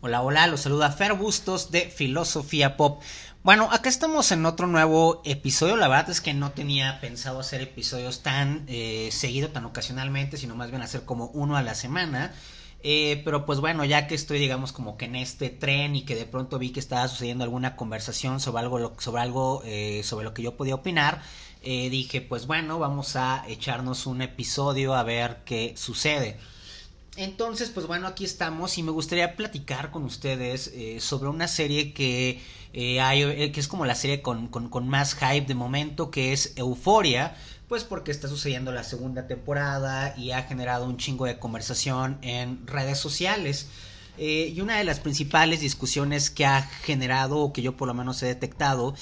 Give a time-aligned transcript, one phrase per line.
[0.00, 3.02] Hola, hola, los saluda Fer Bustos de Filosofía Pop.
[3.42, 5.76] Bueno, acá estamos en otro nuevo episodio.
[5.76, 10.54] La verdad es que no tenía pensado hacer episodios tan eh, seguido, tan ocasionalmente, sino
[10.54, 12.32] más bien hacer como uno a la semana.
[12.84, 16.14] Eh, pero pues bueno, ya que estoy digamos como que en este tren y que
[16.14, 20.32] de pronto vi que estaba sucediendo alguna conversación sobre algo, sobre algo, eh, sobre lo
[20.32, 21.20] que yo podía opinar,
[21.62, 26.38] eh, dije pues bueno, vamos a echarnos un episodio a ver qué sucede.
[27.18, 31.92] Entonces, pues bueno, aquí estamos y me gustaría platicar con ustedes eh, sobre una serie
[31.92, 32.40] que,
[32.72, 36.32] eh, hay, eh, que es como la serie con, con, más hype de momento, que
[36.32, 37.36] es Euforia,
[37.66, 42.64] pues porque está sucediendo la segunda temporada y ha generado un chingo de conversación en
[42.68, 43.66] redes sociales.
[44.16, 48.22] Y una de las principales discusiones que ha generado, o que yo por lo menos
[48.22, 48.94] he detectado,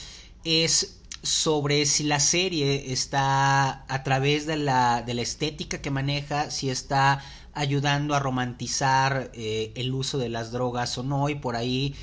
[0.43, 6.51] es sobre si la serie está a través de la, de la estética que maneja,
[6.51, 7.23] si está
[7.57, 11.97] ayudando a romantizar eh, el uso de las drogas o no y por ahí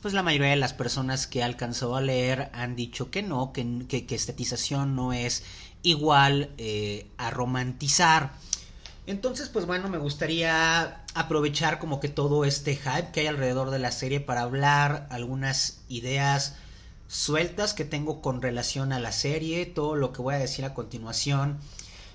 [0.00, 3.52] pues la mayoría de las personas que he alcanzado a leer han dicho que no,
[3.52, 4.18] que, que,
[4.86, 5.42] no es
[5.82, 8.32] igual eh, a romantizar.
[9.06, 13.80] Entonces, pues bueno, me gustaría aprovechar como que todo este hype que hay alrededor de
[13.80, 16.54] la serie para hablar algunas ideas
[17.08, 20.72] sueltas que tengo con relación a la serie, todo lo que voy a decir a
[20.72, 21.58] continuación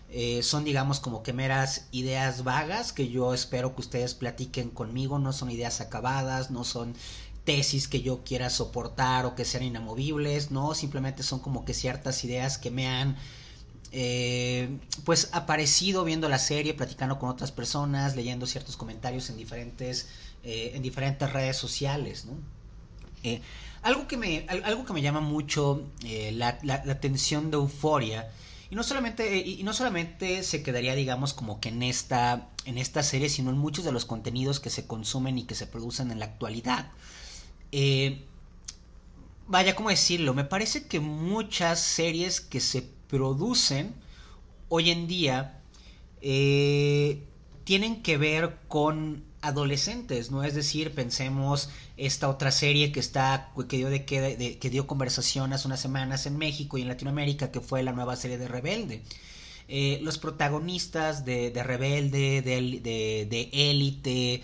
[0.09, 5.19] eh, son digamos como que meras ideas vagas que yo espero que ustedes platiquen conmigo,
[5.19, 6.93] no son ideas acabadas, no son
[7.43, 12.23] tesis que yo quiera soportar o que sean inamovibles, no, simplemente son como que ciertas
[12.23, 13.17] ideas que me han
[13.91, 20.07] eh, pues aparecido viendo la serie, platicando con otras personas, leyendo ciertos comentarios en diferentes,
[20.43, 22.25] eh, en diferentes redes sociales,
[23.81, 28.29] algo, que me, algo que me llama mucho la, la, la, atención de Euforia
[28.75, 33.03] y no solamente y no solamente se quedaría digamos como que en esta en esta
[33.03, 36.19] serie sino en muchos de los contenidos que se consumen y que se producen en
[36.19, 36.91] la actualidad.
[37.71, 38.25] Eh,
[39.47, 43.95] vaya cómo decirlo me parece que muchas series que se producen
[44.67, 45.61] hoy en día
[46.21, 47.23] eh,
[47.63, 50.43] tienen que ver con adolescentes, ¿no?
[50.43, 55.67] Es decir, pensemos esta otra serie que está que dio de, que, dio conversación hace
[55.67, 59.03] unas semanas en México y en Latinoamérica, que fue la nueva serie de Rebelde.
[59.67, 64.43] Eh, los protagonistas de, de Rebelde, de Élite,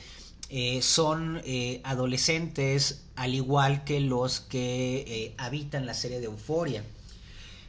[0.49, 6.83] eh, son eh, adolescentes, al igual que los que habitan la serie de Euforia.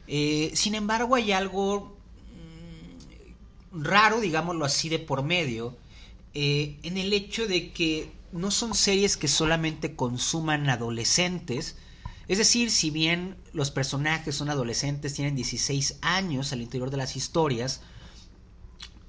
[0.07, 1.95] sin embargo, hay algo
[3.71, 5.77] mmm, raro, digámoslo así, de por medio,
[6.33, 11.75] eh, en el hecho de que no son series que solamente consuman adolescentes,
[12.27, 17.15] es decir, si bien los personajes son adolescentes, tienen 16 años al interior de las
[17.15, 17.81] historias,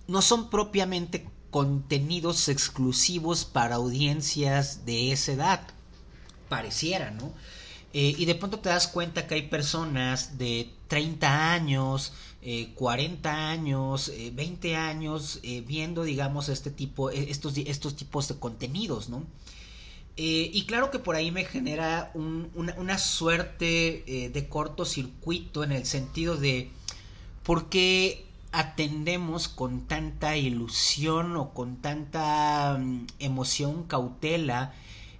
[0.06, 5.66] no son propiamente contenidos exclusivos para audiencias de esa edad.
[6.48, 7.32] Pareciera, ¿no?
[7.92, 12.12] Eh, y de pronto te das cuenta que hay personas de 30 años,
[12.44, 18.28] eh, 40 años, eh, 20 años, eh, viendo, digamos, este tipo, eh, estos, estos tipos
[18.28, 19.24] de contenidos, ¿no?
[20.16, 25.86] Eh, y claro que por ahí me genera un, una, suerte de cortocircuito en el
[25.86, 26.70] sentido de
[27.42, 34.72] por qué atendemos con tanta ilusión o con tanta um, emoción, cautela,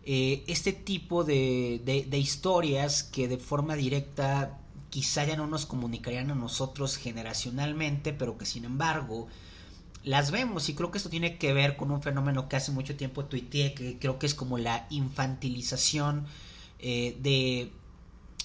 [0.07, 1.81] eh, este tipo de,
[2.13, 4.59] historias que de forma directa
[4.95, 9.27] quizá ya no nos comunicarían a nosotros generacionalmente, pero que sin embargo
[10.05, 10.69] las vemos.
[10.69, 13.75] Y creo que esto tiene que ver con un fenómeno que hace mucho tiempo tuiteé,
[13.75, 16.27] que creo que es como la infantilización
[16.79, 17.73] eh, de,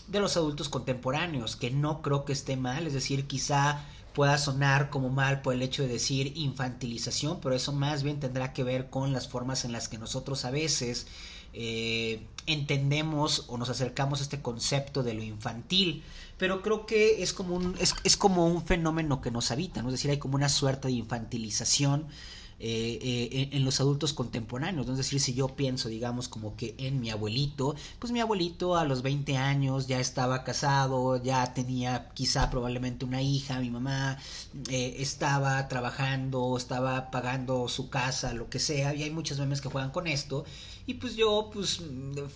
[0.08, 3.86] de los adultos contemporáneos, que no creo que esté mal, es decir, quizá
[4.16, 8.54] pueda sonar como mal por el hecho de decir infantilización, pero eso más bien tendrá
[8.54, 11.06] que ver con las formas en las que nosotros a veces
[11.54, 16.04] eh, entendemos o nos acercamos a este concepto de lo infantil,
[16.40, 19.90] pero creo que es como un, es, es como un fenómeno que nos habita, ¿no?
[19.90, 22.08] es decir, hay como una suerte de infantilización
[22.62, 24.86] eh, eh, en los adultos contemporáneos.
[24.86, 24.92] ¿no?
[24.92, 28.84] Es decir, si yo pienso, digamos, como que en mi abuelito, pues mi abuelito a
[28.84, 34.18] los 20 años ya estaba casado, ya tenía quizá probablemente una hija, mi mamá
[34.70, 39.70] eh, estaba trabajando, estaba pagando su casa, lo que sea, y hay muchos memes que
[39.70, 40.44] juegan con esto.
[40.90, 41.84] Y pues yo, pues,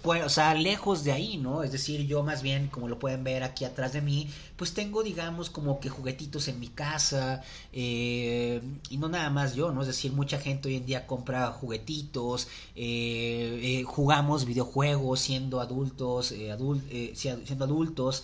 [0.03, 1.63] fue, o sea, lejos de ahí, ¿no?
[1.63, 5.01] Es decir, yo más bien, como lo pueden ver aquí atrás de mí, pues tengo,
[5.01, 7.41] digamos, como que juguetitos en mi casa,
[7.71, 8.61] eh,
[8.91, 9.81] y no nada más yo, ¿no?
[9.81, 16.31] Es decir, mucha gente hoy en día compra juguetitos, eh, eh, jugamos videojuegos siendo adultos,
[16.51, 16.83] adult,
[17.15, 18.23] siendo adultos,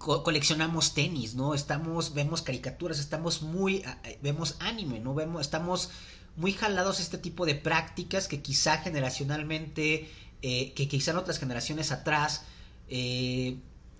[0.00, 1.52] co coleccionamos tenis, ¿no?
[1.52, 3.84] Estamos, vemos caricaturas, estamos muy,
[4.22, 5.14] vemos anime, ¿no?
[5.14, 5.90] Vemos, estamos
[6.36, 10.08] muy jalados a este tipo de prácticas que quizá generacionalmente,
[10.40, 12.44] eh, que quizá en otras generaciones atrás,
[12.88, 13.58] eh,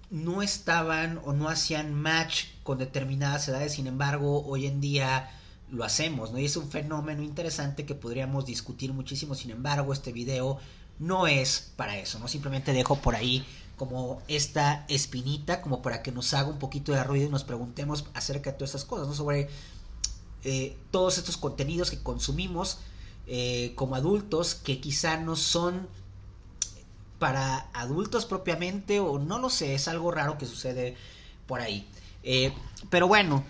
[0.09, 5.31] no estaban o no hacían match con determinadas edades, sin embargo, hoy en día
[5.71, 6.39] lo hacemos, ¿no?
[6.39, 10.59] Y es un fenómeno interesante que podríamos discutir muchísimo, sin embargo, este video
[10.99, 12.27] no es para eso, ¿no?
[12.27, 13.45] Simplemente dejo por ahí
[13.81, 18.05] como esta espinita, como para que nos haga un poquito de ruido y nos preguntemos
[18.13, 19.15] acerca de todas estas cosas, ¿no?
[19.15, 19.49] Sobre
[20.45, 22.81] eh, todos estos contenidos que consumimos
[23.27, 25.89] eh, como adultos que quizá no son
[27.19, 30.95] para adultos propiamente o no lo sé, es algo raro que sucede
[31.47, 31.89] por ahí.
[32.23, 32.53] Eh,
[32.91, 33.45] pero bueno,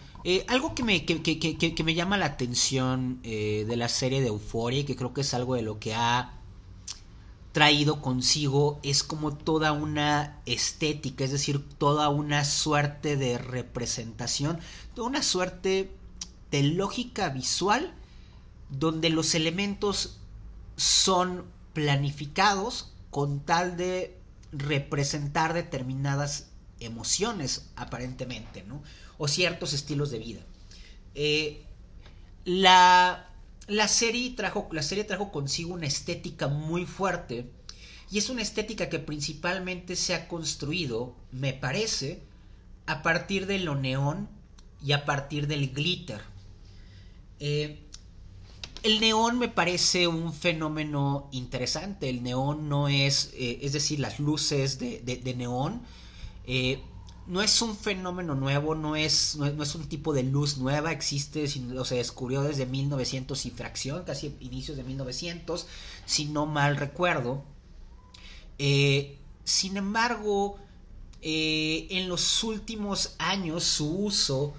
[0.47, 4.79] algo que me, que, que, que, me, llama la atención de la serie de Euphoria
[4.79, 6.40] y que creo que es algo de lo que ha
[7.53, 14.61] traído consigo es como toda una estética, es decir, toda una suerte de representación,
[14.95, 15.93] toda una suerte
[16.51, 17.93] de lógica visual
[18.69, 20.19] donde los elementos
[20.77, 24.17] son planificados con tal de
[24.53, 28.83] representar determinadas emociones aparentemente, ¿no?
[29.19, 30.41] O ciertos estilos de vida.
[31.15, 31.65] Eh,
[32.45, 33.30] la,
[33.71, 37.49] la, serie trajo, la serie trajo consigo una estética muy fuerte
[38.11, 42.21] y es una estética que principalmente se ha construido, me parece,
[42.87, 44.29] a partir de lo neón
[44.85, 46.21] y a partir del glitter.
[47.39, 47.79] Eh,
[48.83, 52.09] el neón me parece un fenómeno interesante.
[52.09, 55.83] El neón no es, eh, es decir, las luces de, neón.
[56.47, 56.83] Eh,
[57.31, 61.45] no es un fenómeno nuevo, no es, no un tipo de luz nueva, existe,
[61.77, 65.67] o se descubrió desde 1900 y fracción, casi inicios de 1900,
[66.07, 67.45] si no mal recuerdo.
[68.59, 70.59] sin embargo,
[71.23, 74.53] en los últimos años su uso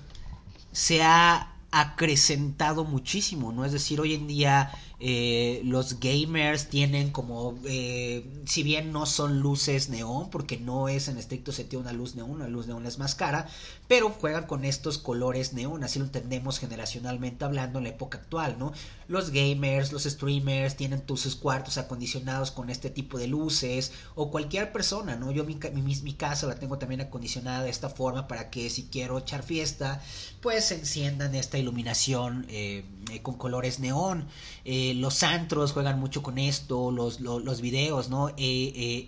[0.72, 3.66] se ha acrecentado muchísimo, ¿no?
[3.66, 4.72] Es decir, hoy en día
[5.02, 11.08] eh, los gamers tienen como, eh, si bien no son luces neón, porque no es
[11.08, 13.48] en estricto sentido una luz neón, una luz neón es más cara,
[13.92, 18.56] pero juegan con estos colores neón, así lo entendemos generacionalmente hablando en la época actual,
[18.58, 18.72] ¿no?
[19.10, 24.72] Los gamers, los streamers tienen sus cuartos acondicionados con este tipo de luces, o cualquier
[24.72, 25.34] persona, ¿no?
[25.34, 29.18] Yo mi, mi, casa la tengo también acondicionada de esta forma para que si quiero
[29.18, 30.02] echar fiesta,
[30.40, 32.86] pues enciendan esta iluminación eh,
[33.22, 34.26] con colores neón.
[34.64, 38.30] Eh, los antros juegan mucho con esto, los, los, videos, ¿no?
[38.30, 38.38] Eh,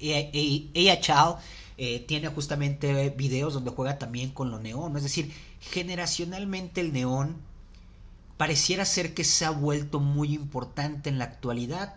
[0.01, 6.81] eh, Chao eh, tiene justamente videos donde juega también con lo neón, es decir, generacionalmente
[6.81, 7.37] el neón
[8.37, 11.95] pareciera ser que se ha vuelto muy importante en la actualidad.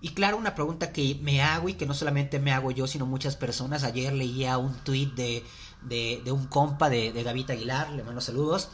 [0.00, 3.06] Y claro, una pregunta que me hago y que no solamente me hago yo, sino
[3.06, 3.82] muchas personas.
[3.82, 5.44] Ayer leía un tweet de,
[5.82, 8.68] de, un compa de, de Gavita Aguilar, le mando saludos,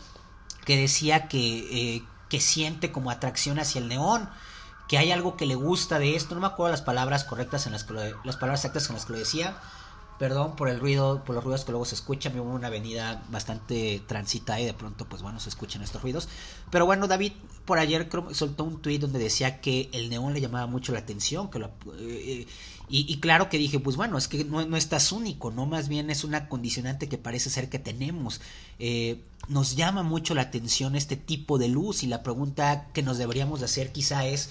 [0.67, 4.29] que decía que, que siente como atracción hacia el neón,
[4.89, 7.73] que hay algo que le gusta de esto, no me acuerdo las palabras correctas en
[7.73, 9.57] las las palabras exactas en las que lo decía,
[10.19, 14.03] perdón por el ruido, por los ruidos que luego se escuchan, vivo una avenida bastante
[14.07, 16.29] transitada y de pronto pues bueno se escuchan estos ruidos,
[16.71, 17.33] pero bueno David
[17.65, 21.51] por ayer soltó un tweet donde decía que el neón le llamaba mucho la atención,
[21.51, 22.47] que lo, eh,
[22.89, 25.65] y, claro que dije, pues bueno, es que no, no, estás único, ¿no?
[25.65, 28.43] Más bien es una condicionante que parece ser que tenemos.
[28.79, 33.17] Eh, nos llama mucho la atención este tipo de luz y la pregunta que nos
[33.17, 34.51] deberíamos hacer quizá es,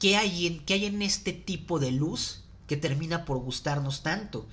[0.00, 4.46] ¿qué hay en, qué hay en este tipo de luz que termina por gustarnos tanto?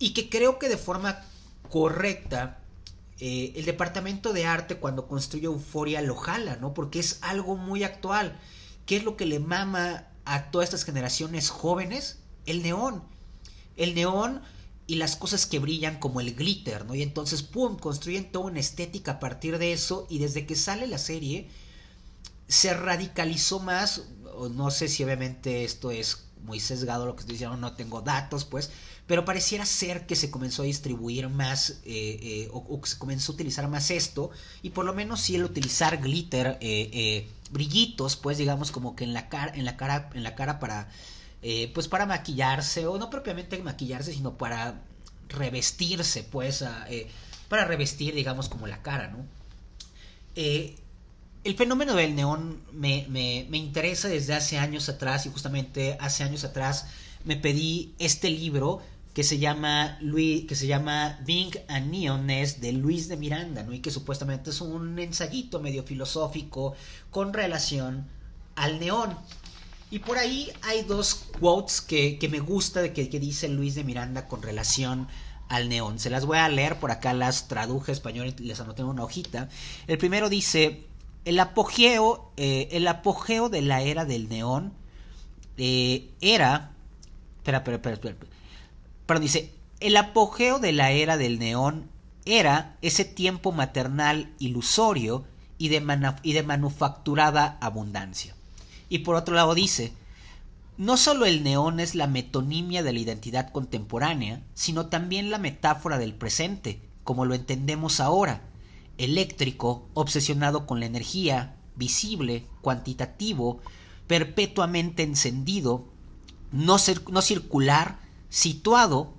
[0.00, 1.22] Y que creo que de forma
[1.70, 2.58] correcta
[3.20, 6.74] eh, el departamento de arte cuando construye Euforia lo jala, ¿no?
[6.74, 8.36] Porque es algo muy actual.
[8.86, 13.02] ¿Qué es lo que le mama a todas estas generaciones jóvenes el neón.
[13.76, 14.42] El neón
[14.86, 16.94] y las cosas que brillan como el glitter, ¿no?
[16.94, 20.86] Y entonces, ¡pum!, construyen toda una estética a partir de eso y desde que sale
[20.86, 21.48] la serie
[22.46, 24.02] se radicalizó más,
[24.52, 28.44] no sé si obviamente esto es muy sesgado lo que estoy diciendo, no tengo datos,
[28.44, 28.70] pues,
[29.06, 33.32] pero pareciera ser que se comenzó a distribuir más eh, eh, o, que se comenzó
[33.32, 34.30] a utilizar más esto
[34.62, 39.14] y por lo menos sí el utilizar glitter eh, brillitos, pues digamos como que en
[39.14, 40.88] la cara, en la cara, en la cara para,
[41.74, 44.82] pues para maquillarse, o no propiamente maquillarse, sino para
[45.28, 46.64] revestirse, pues,
[47.48, 49.24] para revestir, digamos, como la cara, ¿no?
[50.40, 50.76] Eh,
[51.44, 56.24] el fenómeno del neón me, me, me, interesa desde hace años atrás y justamente hace
[56.24, 56.86] años atrás
[57.24, 58.82] me pedí este libro
[59.18, 63.72] que se llama que se llama Being a Neoness de Luis de Miranda, ¿no?
[63.72, 66.74] Y que supuestamente es un ensayito medio filosófico
[67.10, 68.06] con relación
[68.54, 69.16] al neón.
[69.90, 73.74] Y por ahí hay dos quotes que, que me gusta de que, que, dice Luis
[73.74, 75.08] de Miranda con relación
[75.48, 75.98] al neón.
[75.98, 79.48] Se las voy a leer, por acá las traduje español y les anoté una hojita.
[79.86, 80.86] El primero dice,
[81.28, 84.72] el apogeo, eh, el apogeo de la era del neón
[85.58, 86.72] eh, era...
[87.36, 88.16] Espera, espera, espera, espera.
[89.04, 91.90] Perdón, dice, el apogeo de la era del neón
[92.24, 95.26] era ese tiempo maternal ilusorio
[95.58, 95.84] y de,
[96.22, 98.34] y de manufacturada abundancia.
[98.88, 99.92] Y por otro lado dice,
[100.78, 105.98] no solo el neón es la metonimia de la identidad contemporánea, sino también la metáfora
[105.98, 108.48] del presente, como lo entendemos ahora,
[108.98, 113.60] eléctrico, obsesionado con la energía, visible, cuantitativo,
[114.06, 115.86] perpetuamente encendido,
[116.52, 116.76] no,
[117.10, 119.14] no circular, situado,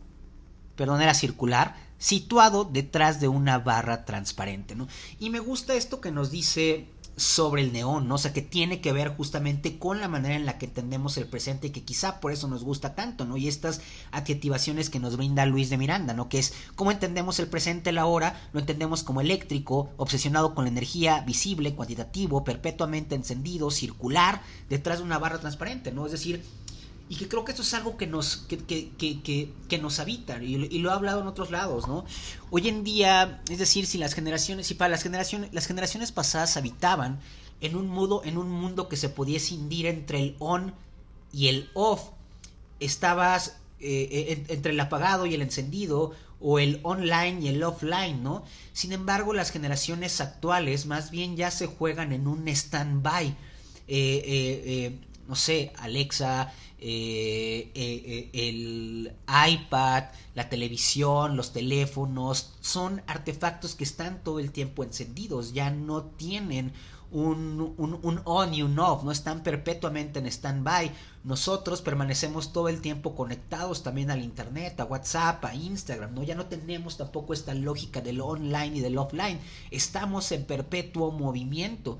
[0.76, 4.88] perdón, era circular, situado detrás de una barra transparente, ¿no?
[5.20, 6.88] Y me gusta esto que nos dice
[7.20, 8.16] sobre el neón, ¿no?
[8.16, 11.28] O sea, que tiene que ver justamente con la manera en la que entendemos el
[11.28, 13.38] presente y que quizá por eso nos gusta tanto, ¿no?
[13.38, 16.30] Y estas adjetivaciones que nos brinda Luis de Miranda, ¿no?
[16.30, 20.72] Que es cómo entendemos el presente, la hora, lo entendemos como eléctrico, obsesionado con la
[20.72, 26.06] energía, visible, cuantitativo, perpetuamente encendido, circular, detrás de una barra transparente, ¿no?
[26.06, 26.44] Es decir,
[27.10, 30.42] y que creo que esto es algo que nos, que, que, que, que nos habita
[30.44, 32.06] y, lo he hablado en otros lados, ¿no?
[32.52, 36.56] Hoy en día, es decir, si las generaciones, si para las generaciones, las generaciones pasadas
[36.56, 37.20] habitaban
[37.62, 40.76] en un mundo, en un mundo que se podía escindir entre el on
[41.34, 42.12] y el off,
[42.80, 48.46] estabas eh, entre el apagado y el encendido, o el online y el offline, ¿no?
[48.72, 53.28] Sin embargo, las generaciones actuales más bien ya se juegan en un stand-by.
[53.28, 53.36] Eh,
[53.88, 63.76] eh, no sé, Alexa, eh, eh, eh, el iPad, la televisión, los teléfonos, son artefactos
[63.76, 66.72] que están todo el tiempo encendidos, ya no tienen
[67.12, 70.92] un, un, on y un off, no están perpetuamente en stand-by.
[71.26, 76.24] Nosotros permanecemos todo el tiempo conectados también al Internet, a WhatsApp, a Instagram, ¿no?
[76.24, 79.38] Ya no tenemos tampoco esta lógica del online y del offline,
[79.70, 82.00] estamos en perpetuo movimiento.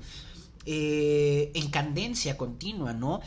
[0.64, 3.20] en candencia continua, ¿no?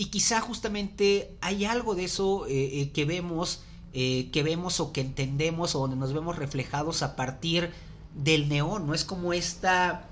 [0.00, 3.60] Y quizá justamente hay algo de eso eh, eh, que vemos,
[3.92, 7.70] eh, que vemos o que entendemos o donde nos vemos reflejados a partir
[8.14, 8.94] del neón, ¿no?
[8.94, 10.08] Es como esta,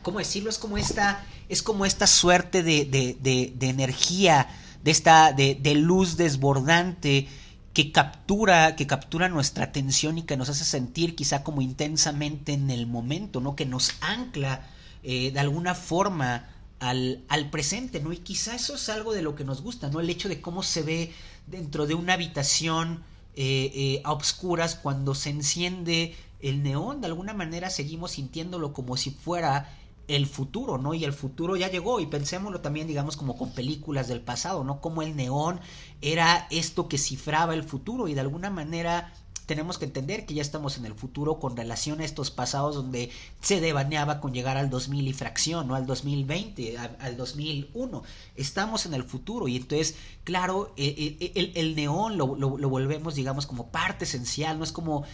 [0.00, 0.48] ¿cómo decirlo?
[0.48, 3.18] Es como esta, es como esta suerte de, de,
[3.54, 4.48] de, energía,
[4.82, 7.28] de esta, de, de luz desbordante
[7.74, 12.70] que captura, que captura nuestra atención y que nos hace sentir quizá como intensamente en
[12.70, 13.54] el momento, ¿no?
[13.54, 14.66] Que nos ancla
[15.02, 16.51] de alguna forma
[16.82, 18.12] al, al, presente, ¿no?
[18.12, 20.00] Y quizá eso es algo de lo que nos gusta, ¿no?
[20.00, 21.12] El hecho de cómo se ve
[21.46, 27.32] dentro de una habitación eh, eh, a obscuras cuando se enciende el neón, de alguna
[27.34, 29.70] manera seguimos sintiéndolo como si fuera
[30.08, 30.92] el futuro, ¿no?
[30.92, 34.80] Y el futuro ya llegó y pensémoslo también, digamos, como con películas del pasado, ¿no?
[34.80, 35.60] Como el neón
[36.00, 39.14] era esto que cifraba el futuro y de alguna manera
[39.46, 43.10] tenemos que entender que ya estamos en el futuro con relación a estos pasados donde
[43.40, 45.74] se devaneaba con llegar al 2000 y fracción, ¿no?
[45.74, 48.02] Al 2020, al 2001.
[48.36, 52.68] Estamos en el futuro y entonces, claro, eh, eh, el, el, neón lo, lo, lo,
[52.68, 54.64] volvemos, digamos, como parte esencial, ¿no?
[54.64, 55.04] Es como,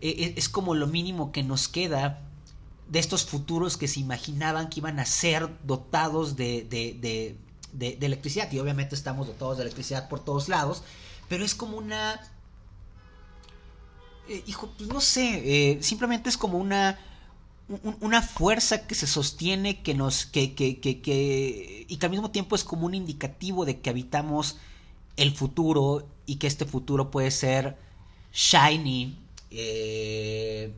[0.00, 2.20] es como lo mínimo que nos queda
[2.88, 7.36] de estos futuros que se imaginaban que iban a ser dotados de, de,
[7.72, 10.82] de, de electricidad y obviamente estamos dotados de electricidad por todos lados,
[11.28, 12.20] pero es como una
[14.28, 15.42] eh, hijo, pues no sé,
[15.74, 16.98] eh, simplemente es como una,
[18.00, 22.30] una fuerza que se sostiene, que nos, que, que, que, que, y que al mismo
[22.30, 24.58] tiempo es como un indicativo de que habitamos
[25.16, 27.76] el futuro y que este futuro puede ser
[28.32, 29.18] shiny
[29.50, 30.72] eh,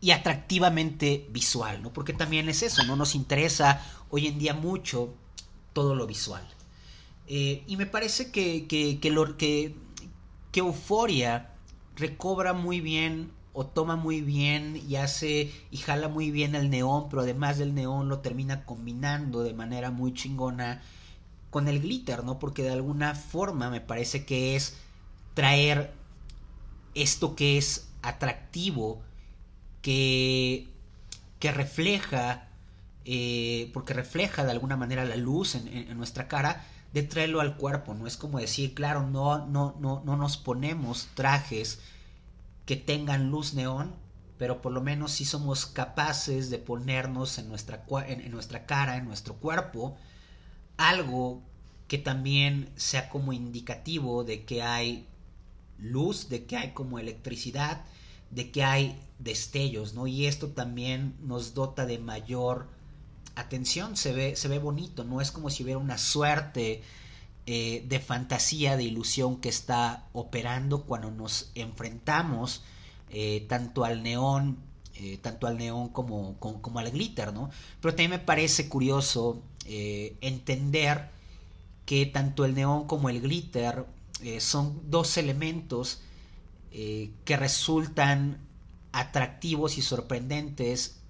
[0.00, 1.92] y atractivamente visual, ¿no?
[1.92, 2.96] Porque también es eso, ¿no?
[2.96, 5.14] Nos interesa hoy en día mucho
[5.72, 6.46] todo lo visual.
[7.26, 9.74] y me parece que, que, que, lo, que,
[10.52, 11.53] que Euforia
[11.96, 17.08] recobra muy bien o toma muy bien y hace y jala muy bien el neón,
[17.08, 20.82] pero además del neón lo termina combinando de manera muy chingona
[21.50, 22.38] con el glitter, ¿no?
[22.38, 24.76] Porque de alguna forma me parece que es
[25.34, 25.94] traer
[26.94, 29.02] esto que es atractivo,
[29.82, 30.68] que,
[31.40, 32.48] que refleja,
[33.04, 37.40] eh, porque refleja de alguna manera la luz en, en, en nuestra cara, de traerlo
[37.40, 41.80] al cuerpo, no es como decir, claro, no, no, no, no nos ponemos trajes
[42.66, 43.92] que tengan luz neón,
[44.38, 48.96] pero por lo menos sí somos capaces de ponernos en nuestra, en, en nuestra cara,
[48.96, 49.96] en nuestro cuerpo,
[50.76, 51.42] algo
[51.88, 55.08] que también sea como indicativo de que hay
[55.78, 57.84] luz, de que hay como electricidad,
[58.30, 60.06] de que hay destellos, ¿no?
[60.06, 62.68] Y esto también nos dota de mayor
[63.36, 66.82] atención, se ve, se ve bonito, no es como si hubiera una suerte
[67.46, 72.62] eh, de fantasía, de ilusión que está operando cuando nos enfrentamos
[73.10, 74.56] eh, tanto al neón
[74.94, 77.50] eh, tanto al neón como, como, al glitter, ¿no?
[77.80, 81.10] Pero también me parece curioso entender
[81.84, 83.86] que tanto el neón como el glitter
[84.38, 86.00] son dos elementos
[86.70, 88.38] que resultan
[88.92, 91.00] atractivos y sorprendentes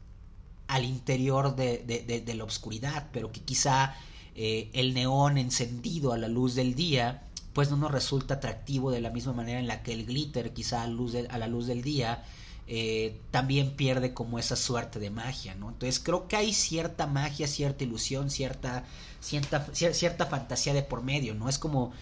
[0.68, 3.96] al interior de, la oscuridad, pero que quizá
[4.34, 7.22] el neón encendido a la luz del día
[7.54, 10.82] pues no nos resulta atractivo de la misma manera en la que el glitter quizá
[10.82, 12.24] a, luz a la luz del día
[12.66, 15.68] eh, también pierde como esa suerte de magia, ¿no?
[15.68, 18.84] Entonces creo que hay cierta magia, cierta ilusión, cierta,
[19.20, 21.48] cierta, cierta fantasía de por medio, ¿no?
[21.48, 21.92] Es como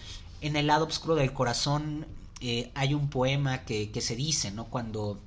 [0.41, 2.07] en el lado oscuro del corazón
[2.39, 4.65] eh, hay un poema que, que, se dice, ¿no?
[4.65, 5.19] Cuando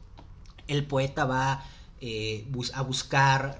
[0.68, 1.64] el poeta va
[2.00, 3.58] eh, a buscar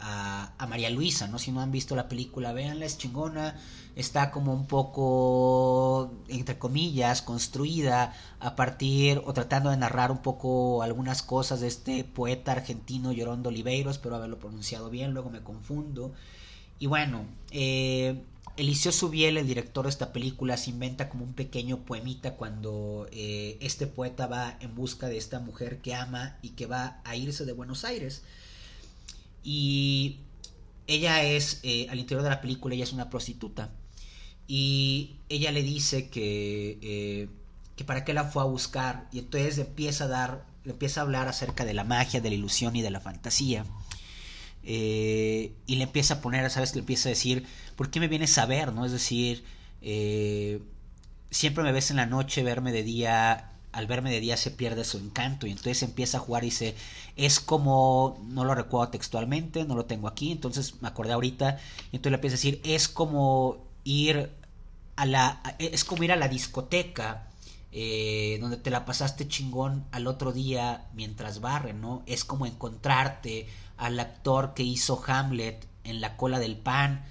[0.00, 1.38] a, a, María Luisa, ¿no?
[1.38, 3.56] Si no han visto la película, véanla, es chingona
[3.96, 10.82] está como un poco, entre comillas, construida a partir o tratando de narrar un poco
[10.82, 15.42] algunas cosas de este poeta argentino Llorón de Oliveiros, pero haberlo pronunciado bien, luego me
[15.42, 16.12] confundo.
[16.78, 18.22] Y bueno, eh,
[18.56, 23.56] Eliseo Subiel, el director de esta película, se inventa como un pequeño poemita cuando eh,
[23.60, 27.44] este poeta va en busca de esta mujer que ama y que va a irse
[27.44, 28.22] de Buenos Aires.
[29.42, 30.18] Y
[30.86, 33.70] ella es, eh, al interior de la película, ella es una prostituta
[34.52, 37.28] y ella le dice que, eh,
[37.76, 41.04] que para qué la fue a buscar y entonces empieza a dar, le empieza a
[41.04, 43.64] hablar acerca de la magia, de la ilusión y de la fantasía.
[44.62, 46.74] Eh, y le empieza a poner, ¿sabes?
[46.74, 48.72] Le empieza a decir, ¿por qué me vienes a ver?
[48.72, 48.84] ¿No?
[48.84, 49.44] Es decir,
[49.82, 50.60] eh,
[51.30, 54.84] siempre me ves en la noche, verme de día, al verme de día se pierde
[54.84, 56.74] su encanto y entonces empieza a jugar y dice,
[57.16, 61.58] es como, no lo recuerdo textualmente, no lo tengo aquí, entonces me acordé ahorita,
[61.92, 64.30] y entonces le empieza a decir, es como ir
[64.96, 67.26] la, es como ir a la discoteca
[67.72, 72.02] eh, donde te la pasaste chingón al otro día mientras barren, ¿no?
[72.06, 73.46] Es como encontrarte
[73.80, 77.04] al actor que hizo Hamlet en la cola del pan.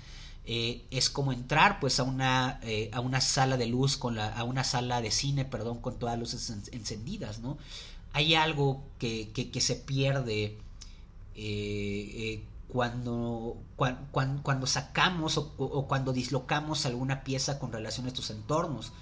[0.45, 4.29] Eh, es como entrar pues a una, eh, a una sala de luz con la,
[4.29, 7.58] a una sala de cine, perdón, con todas las luces encendidas, ¿no?
[8.13, 10.58] Hay algo que, que, se pierde
[12.69, 18.93] cuando, cuando, cuando sacamos o, cuando dislocamos alguna pieza con relación a estos entornos.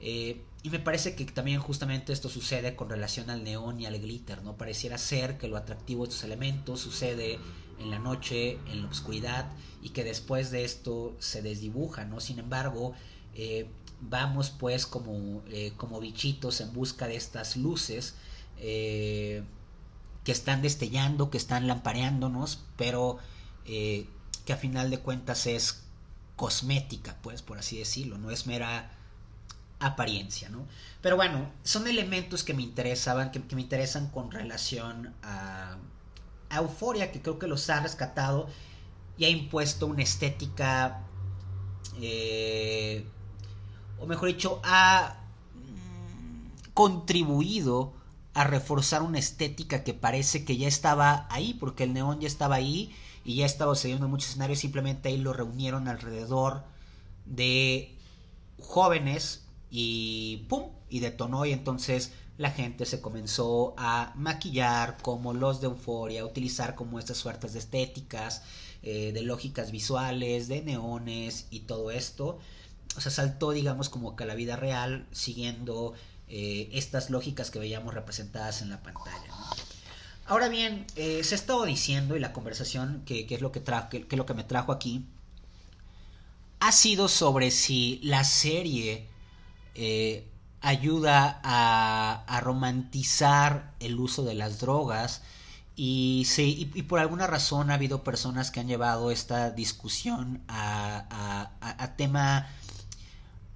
[0.00, 3.98] Eh, y me parece que también justamente esto sucede con relación al neón y al
[3.98, 4.56] glitter, ¿no?
[4.56, 7.38] Pareciera ser que lo atractivo de estos elementos sucede
[7.78, 9.50] en la noche, en la oscuridad,
[9.82, 12.20] y que después de esto se desdibuja, ¿no?
[12.20, 12.94] Sin embargo,
[13.34, 13.66] eh,
[14.00, 18.14] vamos pues como, eh, como bichitos en busca de estas luces
[20.24, 23.18] que están destellando, que están lampareándonos, pero
[23.66, 24.06] eh,
[24.44, 25.82] que a final de cuentas es
[26.36, 28.90] cosmética, pues, por así decirlo, no es mera
[29.86, 30.66] apariencia, ¿no?
[31.00, 35.76] Pero bueno, son elementos que me interesaban, que, me interesan con relación a,
[36.50, 38.46] Euforia, que creo que los ha rescatado
[39.16, 41.00] y ha impuesto una estética,
[41.98, 43.06] eh,
[43.98, 45.16] o mejor dicho, ha
[45.54, 47.94] mm, contribuido
[48.34, 52.56] a reforzar una estética que parece que ya estaba ahí, porque el neón ya estaba
[52.56, 56.64] ahí y ya estaba sucediendo en muchos escenarios, simplemente ahí lo reunieron alrededor
[57.24, 57.96] de
[58.60, 59.42] jóvenes
[59.74, 60.64] y ¡pum!
[60.90, 66.26] y detonó y entonces la gente se comenzó a maquillar como los de euforia, a
[66.26, 68.42] utilizar como estas suertes de estéticas,
[68.82, 72.38] eh, de lógicas visuales, de neones y todo esto.
[72.96, 75.94] O sea, saltó digamos como que a la vida real siguiendo
[76.28, 79.32] eh, estas lógicas que veíamos representadas en la pantalla.
[80.26, 84.16] Ahora bien, eh, se ha estado diciendo y la conversación que, es lo que, que,
[84.16, 85.06] lo que me trajo aquí
[86.60, 89.11] ha sido sobre si la serie
[89.74, 90.28] eh,
[90.60, 95.22] ayuda a, romantizar el uso de las drogas
[95.76, 101.94] y, sí, y, por alguna razón ha habido personas que han llevado esta discusión a,
[101.96, 102.48] tema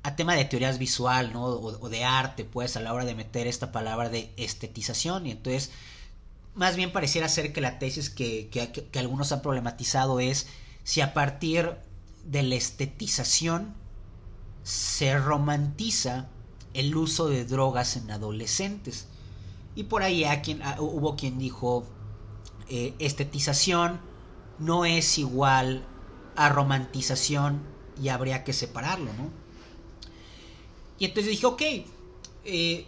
[0.02, 1.32] a tema de teorías visual.
[1.34, 5.26] O, de arte, pues, a la hora de meter esta palabra de estetización.
[5.26, 5.72] Y entonces,
[6.54, 8.48] más bien pareciera ser que la tesis que,
[8.96, 10.46] algunos han problematizado es
[10.84, 11.74] si a partir
[12.24, 13.74] de la estetización
[14.66, 16.26] se romantiza
[16.74, 19.06] el uso de drogas en adolescentes.
[19.76, 21.86] Y por ahí quien, hubo quien dijo,
[22.68, 24.00] eh, estetización
[24.58, 25.84] no es igual
[26.34, 27.62] a romantización
[28.02, 29.30] y habría que separarlo, ¿no?
[30.98, 31.62] Y entonces dije, ok,
[32.44, 32.86] eh,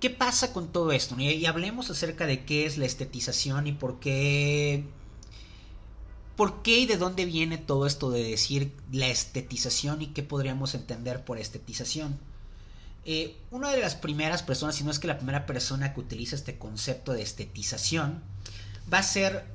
[0.00, 1.14] ¿qué pasa con todo esto?
[1.20, 4.84] Y, hablemos acerca de qué es la estetización y por qué...
[6.36, 10.74] ¿Por qué y de dónde viene todo esto de decir la estetización y qué podríamos
[10.74, 12.18] entender por estetización?
[13.06, 16.36] Eh, una de las primeras personas, si no es que la primera persona que utiliza
[16.36, 18.20] este concepto de estetización,
[18.92, 19.46] va a ser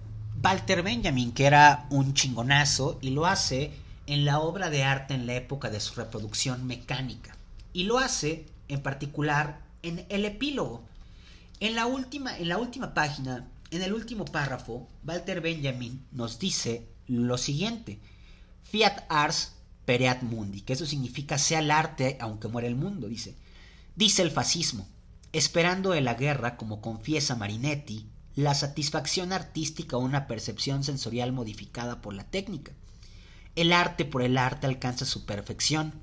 [0.43, 3.71] Walter Benjamin, que era un chingonazo y lo hace
[4.07, 7.35] en la obra de arte en la época de su reproducción mecánica.
[7.73, 10.81] Y lo hace en particular en el epílogo.
[11.59, 16.89] En la última, en la última página, en el último párrafo, Walter Benjamin nos dice
[17.07, 17.99] lo siguiente:
[18.63, 19.53] Fiat ars
[19.85, 23.35] pereat mundi, que eso significa sea el arte aunque muera el mundo, dice.
[23.95, 24.87] Dice el fascismo,
[25.31, 32.01] esperando de la guerra, como confiesa Marinetti, la satisfacción artística o una percepción sensorial modificada
[32.01, 32.73] por la técnica.
[33.55, 35.93] El arte por el arte alcanza su perfección.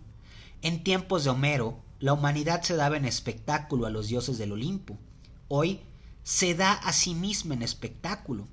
[0.61, 4.99] En tiempos de Homero, la humanidad se daba en espectáculo a los dioses del Olimpo.
[5.49, 5.81] Hoy
[6.29, 8.47] se da a sí misma en espectáculo.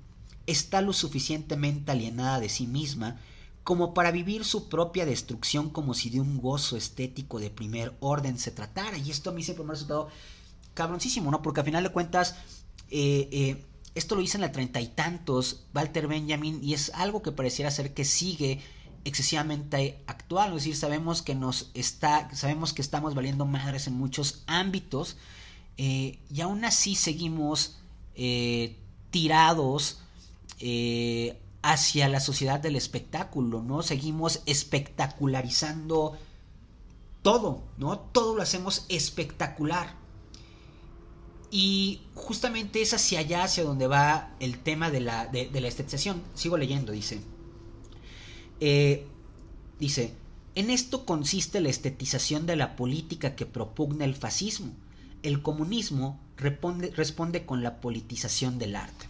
[0.46, 3.20] Está lo suficientemente alienada de sí misma
[3.64, 8.38] como para vivir su propia destrucción como si de un gozo estético de primer orden
[8.38, 8.96] se tratara.
[8.96, 10.08] Y esto a mí siempre me ha resultado
[10.72, 11.42] cabroncísimo, ¿no?
[11.42, 12.36] Porque al final de cuentas,
[12.88, 13.62] eh, eh,
[13.94, 17.70] esto lo hizo en el treinta y tantos Walter Benjamin y es algo que pareciera
[17.70, 18.62] ser que sigue
[19.04, 24.44] excesivamente actual, es decir, sabemos que nos está, sabemos que estamos valiendo madres en muchos
[24.46, 25.18] ámbitos
[25.78, 27.78] eh, y aún así seguimos
[29.10, 30.00] tirados
[31.62, 33.82] hacia la sociedad del espectáculo, ¿no?
[33.82, 36.16] Seguimos espectacularizando
[37.22, 37.98] todo, ¿no?
[37.98, 39.96] Todo lo hacemos espectacular.
[41.50, 46.22] Y justamente es hacia allá, hacia donde va el tema de la, estetización.
[46.34, 47.20] Sigo leyendo, dice.
[48.60, 49.08] Eh,
[49.80, 50.14] dice,
[50.54, 54.72] en esto consiste la estetización de la política que propugna el fascismo.
[55.26, 59.06] El comunismo responde, con la politización del arte.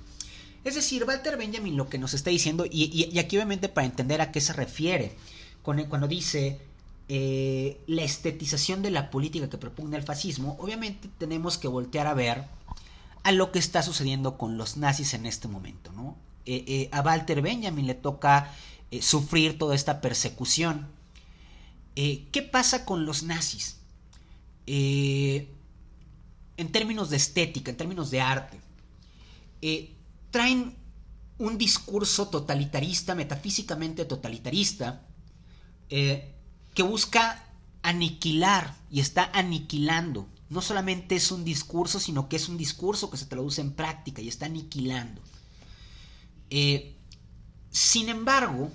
[0.65, 4.33] Es decir, Walter Benjamin lo que nos está diciendo, y, aquí obviamente para entender a
[4.33, 5.15] qué se refiere,
[5.63, 6.59] cuando dice
[7.11, 12.15] eh, la estetización de la política que propugna el fascismo, obviamente tenemos que voltear a
[12.15, 12.45] ver
[13.23, 15.93] a lo que está sucediendo con los nazis en este momento.
[15.93, 16.17] ¿no?
[16.47, 18.55] Eh, eh, a Walter Benjamin le toca
[19.03, 20.87] sufrir toda esta persecución.
[21.95, 23.77] ¿Qué pasa con los nazis?
[26.57, 28.61] En términos de estética, en términos de arte
[30.31, 30.77] traen
[31.39, 35.07] un discurso totalitarista, metafísicamente totalitarista,
[35.91, 36.35] eh,
[36.75, 37.45] que busca
[37.83, 40.29] aniquilar y está aniquilando.
[40.49, 44.23] No solamente es un discurso, sino que es un discurso que se traduce en práctica
[44.23, 45.21] y está aniquilando.
[46.51, 46.97] Eh,
[47.71, 48.71] sin embargo,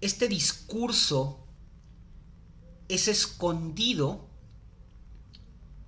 [0.00, 1.46] este discurso
[2.88, 4.29] es escondido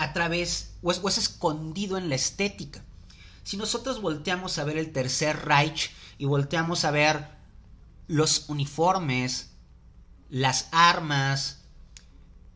[0.03, 2.83] a través, o es escondido en la estética.
[3.45, 7.29] Si nosotros volteamos a ver el Tercer Reich y volteamos a ver
[8.09, 9.53] los uniformes,
[10.29, 11.63] las armas,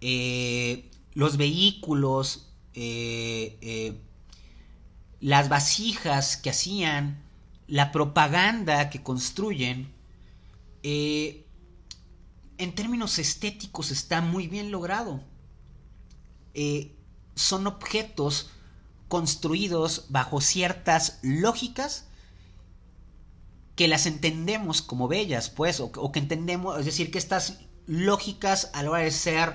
[0.01, 4.01] eh, los vehículos, eh, eh,
[5.21, 7.23] las vasijas que hacían,
[7.69, 9.95] la propaganda que construyen,
[10.83, 11.45] en
[12.75, 15.23] términos estéticos está muy bien logrado.
[17.37, 18.51] Son objetos
[19.09, 22.07] construidos bajo ciertas lógicas
[23.77, 28.83] que las entendemos como bellas, pues, o, que entendemos, es decir, que estas lógicas a
[28.83, 29.55] la hora de ser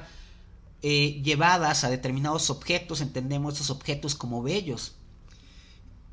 [0.84, 4.96] eh, llevadas a determinados objetos, entendemos estos objetos como bellos.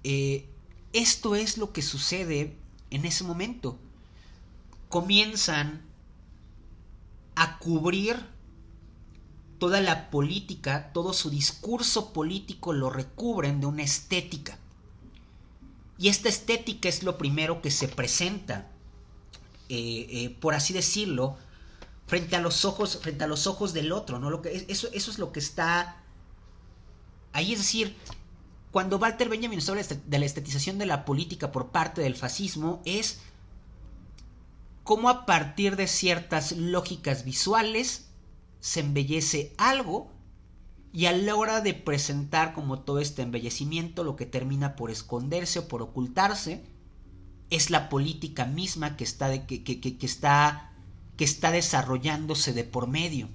[0.05, 0.49] Eh,
[0.95, 2.57] esto es lo que sucede
[2.91, 3.79] en ese momento.
[4.89, 5.83] Comienzan
[7.35, 8.17] a cubrir
[9.59, 14.59] toda la política, todo su discurso político lo recubren de una estética.
[15.99, 18.69] Y esta estética es lo primero que se presenta,
[19.69, 21.37] eh, eh, por así decirlo,
[22.07, 24.31] frente a los ojos, frente a los ojos del otro, ¿no?
[24.31, 26.03] Lo que, eso, eso es lo que está
[27.33, 27.97] ahí, es decir,
[28.71, 33.21] cuando Walter Benjamin habla de la estetización de la política por parte del fascismo, es
[34.85, 38.08] cómo a partir de ciertas lógicas visuales
[38.61, 40.11] se embellece algo
[40.93, 45.61] y a la hora de presentar como todo este embellecimiento lo que termina por esconderse
[45.61, 46.65] o por ocultarse
[47.51, 50.73] es la política misma que está, de, que, que, que, está,
[51.17, 53.29] que está desarrollándose de por medio.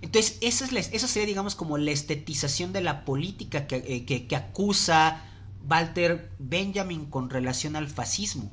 [0.00, 4.36] Entonces, esa, es esa sería, digamos, como la estetización de la política que, eh, que
[4.36, 5.22] acusa
[5.68, 8.50] Walter Benjamin con relación al fascismo.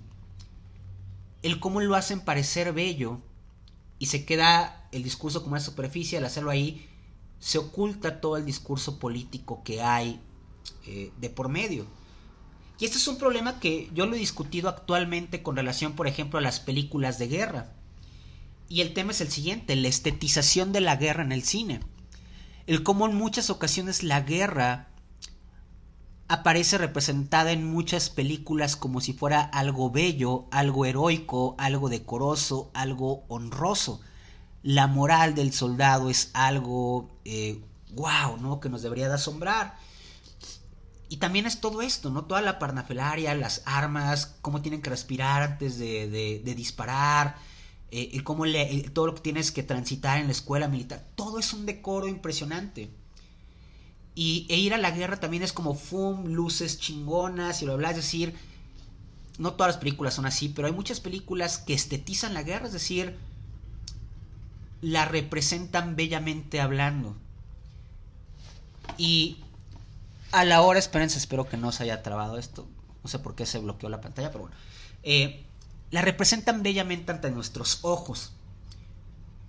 [1.41, 3.19] El cómo lo hacen parecer bello
[3.97, 6.88] y se queda el discurso como una superficie, al hacerlo ahí
[7.39, 10.19] se oculta todo el discurso político que hay
[10.86, 11.86] eh, de por medio.
[12.80, 16.39] Y este es un problema que yo lo he discutido actualmente con relación, por ejemplo,
[16.39, 17.73] a las películas de guerra.
[18.69, 21.82] Y el tema es el siguiente, la estetización de la guerra en el cine.
[22.67, 24.89] el cómo en muchas ocasiones la guerra
[26.28, 33.23] aparece representada en muchas películas como si fuera algo bello, algo heroico, algo decoroso, algo
[33.28, 34.02] honroso.
[34.63, 38.60] La moral del soldado es algo eh, wow, ¿no?
[38.60, 39.78] Que nos debería de asombrar.
[41.08, 42.26] Y también es todo esto, ¿no?
[42.26, 47.38] Toda la parnafelaria, las armas, cómo tienen que respirar antes de, disparar,
[47.89, 51.04] eh, cómo le, todo lo que tienes que transitar en la escuela militar.
[51.15, 52.91] Todo es un decoro impresionante.
[54.13, 57.91] Y e ir a la guerra también es como fum, luces chingonas y lo hablas,
[57.91, 58.36] es decir,
[59.39, 62.74] no todas las películas son así, pero hay muchas películas que estetizan la guerra, es
[62.74, 63.17] decir,
[64.81, 67.15] la representan bellamente hablando.
[68.97, 69.37] Y
[70.31, 72.67] a la hora, espérense, espero que no se haya trabado esto.
[73.03, 74.55] No sé por qué se bloqueó la pantalla, pero bueno.
[75.03, 75.45] Eh,
[75.91, 78.33] la representan bellamente ante nuestros ojos.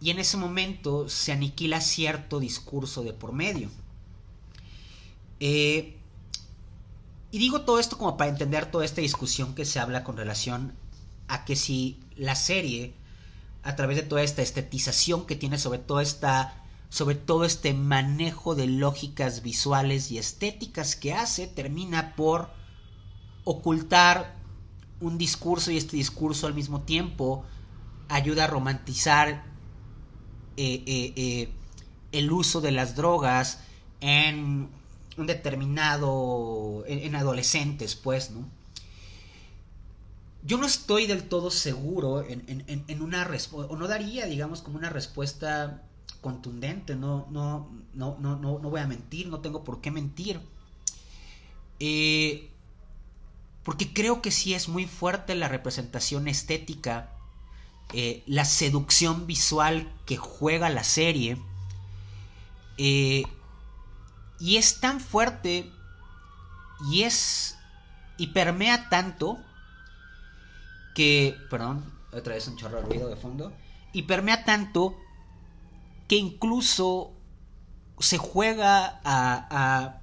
[0.00, 3.68] Y en ese momento se aniquila cierto discurso de por medio.
[5.40, 5.96] Eh,
[7.30, 10.74] y digo todo esto como para entender toda esta discusión que se habla con relación
[11.28, 12.94] a que si la serie,
[13.62, 16.57] a través de toda esta estetización que tiene sobre toda esta
[16.90, 22.51] sobre todo este manejo de lógicas visuales y estéticas que hace, termina por
[23.44, 24.35] ocultar
[25.01, 27.44] un discurso y este discurso al mismo tiempo
[28.09, 29.44] ayuda a romantizar
[30.57, 31.53] eh, eh,
[32.11, 33.61] el uso de las drogas
[34.01, 34.68] en
[35.16, 38.49] un determinado, en, adolescentes, pues, ¿no?
[40.42, 44.79] Yo no estoy del todo seguro en, en una respuesta, o no daría, digamos, como
[44.79, 45.83] una respuesta
[46.20, 50.40] contundente, no, no, no, no, no, no voy a mentir, no tengo por qué mentir.
[51.79, 52.50] Eh,
[53.64, 57.11] porque creo que sí es muy fuerte la representación estética,
[57.92, 61.38] eh, la seducción visual que juega la serie.
[62.79, 63.24] Eh,
[64.38, 65.70] y es tan fuerte
[66.90, 67.57] y es
[68.16, 69.38] y permea tanto
[71.00, 71.82] que, perdón,
[72.12, 73.54] otra vez un chorro de ruido de fondo,
[73.90, 74.98] y permea tanto
[76.08, 77.12] que incluso
[77.98, 79.98] se juega a,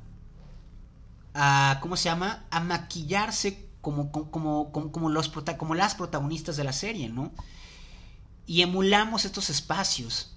[1.36, 2.48] a, ¿cómo se llama?
[2.50, 7.32] A maquillarse como, como, como, los, como las protagonistas de la serie, ¿no?
[8.48, 10.36] Y emulamos estos espacios.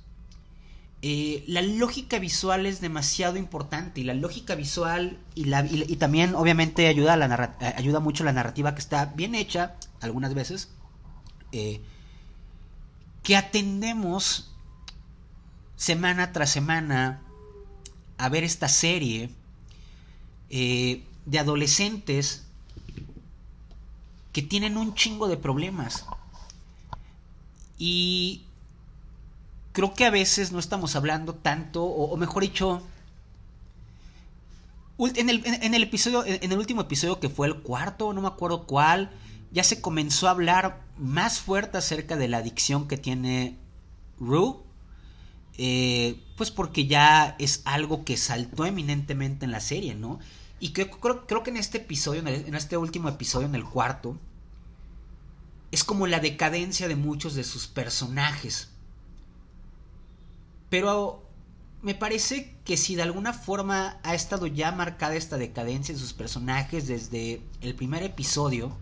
[1.02, 7.14] Eh, la lógica visual es demasiado importante y la lógica visual y, también obviamente ayuda,
[7.14, 10.68] a la ayuda mucho la narrativa que está bien hecha algunas veces
[11.52, 11.80] eh,
[13.22, 14.52] que atendemos
[15.76, 17.22] semana tras semana
[18.18, 19.30] a ver esta serie
[20.50, 22.44] eh, de adolescentes
[24.32, 26.04] que tienen un chingo de problemas.
[27.78, 28.44] Y
[29.72, 32.82] creo que a veces no estamos hablando tanto, o, mejor dicho,
[34.98, 39.10] en el, episodio, en el último episodio que fue el cuarto, no me acuerdo cuál,
[39.50, 43.56] ya se comenzó a hablar más fuerte acerca de la adicción que tiene
[44.18, 44.56] Rue
[45.62, 50.18] eh, pues porque ya es algo que saltó eminentemente en la serie, ¿no?
[50.58, 54.18] Y creo, creo, que en este episodio, en este último episodio, en el cuarto,
[55.70, 58.70] es como la decadencia de muchos de sus personajes.
[60.70, 61.22] Pero
[61.82, 66.12] me parece que si de alguna forma ha estado ya marcada esta decadencia de sus
[66.12, 68.76] personajes desde el primer episodio,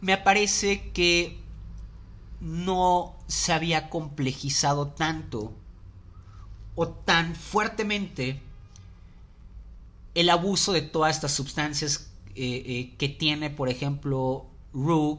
[0.00, 1.38] me parece que
[2.40, 5.54] no se había complejizado tanto
[6.74, 8.42] o tan fuertemente
[10.14, 15.18] el abuso de todas estas sustancias eh, eh, que tiene, por ejemplo, Rue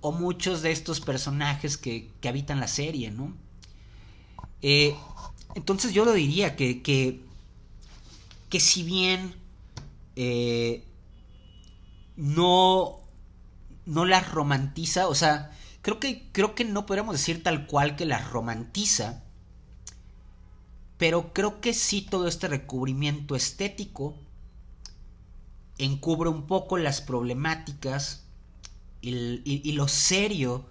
[0.00, 3.34] o muchos de estos personajes que, habitan la serie, ¿no?
[4.62, 4.94] Eh,
[5.54, 7.20] entonces yo lo diría que, que,
[8.48, 9.34] que si bien
[12.16, 13.00] no,
[13.86, 15.52] no las romantiza, o sea,
[15.88, 19.22] Creo que, creo que no podríamos decir tal cual que las romantiza,
[20.98, 24.14] pero creo que sí todo este recubrimiento estético
[25.78, 28.26] encubre un poco las problemáticas
[29.00, 30.66] y, lo serio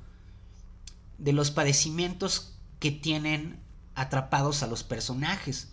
[1.18, 3.60] de los padecimientos que tienen
[3.96, 5.70] atrapados a los personajes.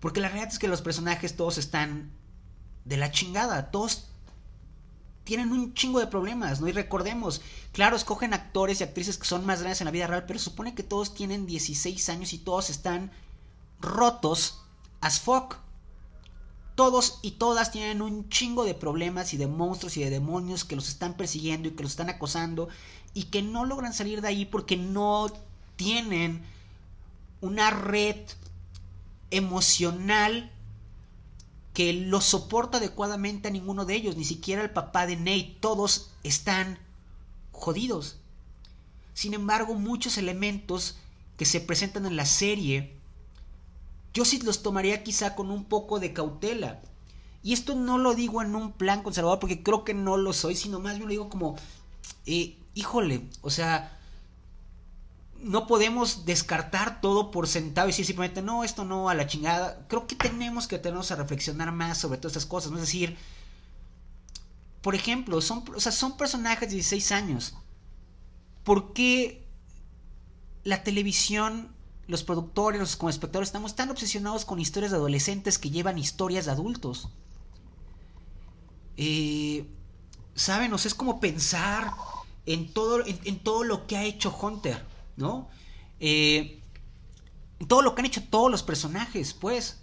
[0.00, 2.10] Porque la realidad es que los personajes todos están
[2.84, 4.08] de la chingada, todos
[5.24, 6.68] tienen un chingo de problemas, ¿no?
[6.68, 7.40] Y recordemos,
[7.72, 10.74] claro, escogen actores y actrices que son más grandes en la vida real, pero supone
[10.74, 13.10] que todos tienen 16 años y todos están
[13.80, 14.62] rotos
[15.00, 15.56] as fuck.
[16.76, 20.76] Todos y todas tienen un chingo de problemas y de monstruos y de demonios que
[20.76, 22.68] los están persiguiendo y que los están acosando
[23.14, 25.32] y que no logran salir de ahí porque no
[25.74, 26.44] tienen
[27.40, 28.16] una red
[29.30, 30.52] emocional
[31.72, 36.10] que lo soporta adecuadamente a ninguno de ellos, ni siquiera el papá de Nate, todos
[36.22, 36.78] están
[37.52, 38.16] jodidos.
[39.12, 40.96] Sin embargo, muchos elementos
[41.36, 42.95] que se presentan en la serie,
[44.16, 46.80] yo sí los tomaría quizá con un poco de cautela.
[47.42, 50.56] Y esto no lo digo en un plan conservador porque creo que no lo soy,
[50.56, 51.56] sino más bien lo digo como,
[52.24, 54.00] eh, híjole, o sea,
[55.38, 59.86] no podemos descartar todo por sentado y decir simplemente, no, esto no, a la chingada.
[59.86, 62.70] Creo que tenemos que tenernos a reflexionar más sobre todas estas cosas.
[62.70, 62.78] ¿no?
[62.78, 63.18] Es decir,
[64.80, 67.54] por ejemplo, son, o sea, son personajes de 16 años.
[68.64, 69.46] ¿Por qué
[70.64, 71.75] la televisión,
[72.06, 76.46] los productores, los como espectadores, estamos tan obsesionados con historias de adolescentes que llevan historias
[76.46, 77.08] de adultos?
[78.96, 79.66] Eh,
[80.34, 81.92] Saben, o sea, es como pensar
[82.44, 84.84] en todo, en todo lo que ha hecho Hunter
[85.16, 85.48] ¿no?
[85.98, 86.62] Eh,
[87.68, 89.80] todo lo que han hecho todos los personajes, pues,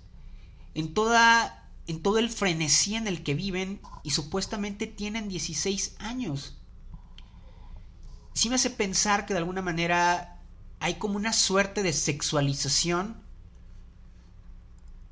[0.76, 6.58] en toda, en todo el frenesí en el que viven y supuestamente tienen 16 años.
[8.34, 10.33] Sí me hace pensar que de alguna manera
[10.84, 13.16] hay como una suerte de sexualización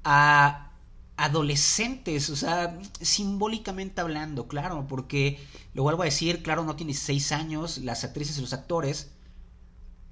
[0.03, 0.73] a
[1.15, 5.39] adolescentes, o sea, simbólicamente hablando, claro, porque
[5.73, 9.11] lo vuelvo a decir, claro, no tiene 16 años, las actrices y los actores,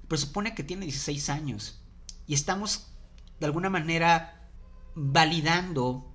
[0.08, 1.78] pero supone que tiene 16 años.
[2.26, 2.86] Y estamos
[3.38, 4.48] de alguna manera
[4.94, 6.10] validando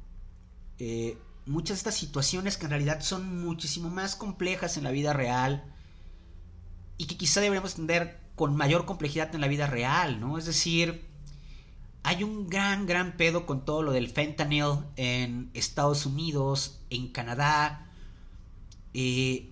[0.79, 5.13] eh, muchas de estas situaciones que en realidad son muchísimo más complejas en la vida
[5.13, 5.71] real
[6.97, 10.37] y que quizá deberíamos entender con mayor complejidad en la vida real, ¿no?
[10.37, 11.05] Es decir,
[12.03, 17.89] hay un gran, gran pedo con todo lo del fentanyl en Estados Unidos, en Canadá,
[18.93, 19.49] eh,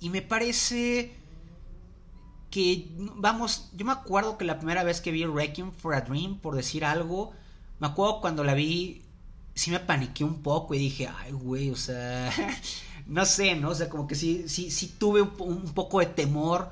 [0.00, 1.14] y me parece
[2.50, 6.38] que, vamos, yo me acuerdo que la primera vez que vi Requiem for a Dream,
[6.38, 7.32] por decir algo,
[7.80, 9.02] me acuerdo cuando la vi,
[9.54, 12.30] sí me paniqué un poco y dije, ay, güey, o sea,
[13.06, 13.70] no sé, ¿no?
[13.70, 16.70] O sea, como que sí, sí, sí tuve un, poco de temor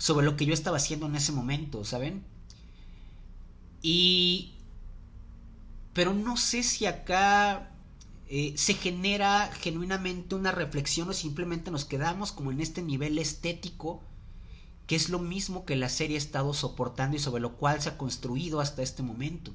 [0.00, 2.24] sobre lo que yo estaba haciendo en ese momento, ¿saben?
[3.82, 4.54] Y...
[5.92, 7.70] Pero no sé si acá
[8.28, 14.00] eh, se genera genuinamente una reflexión o simplemente nos quedamos como en este nivel estético
[14.86, 17.90] que es lo mismo que la serie ha estado soportando y sobre lo cual se
[17.90, 19.52] ha construido hasta este momento.